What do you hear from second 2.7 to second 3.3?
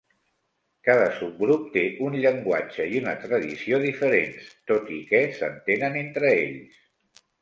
i una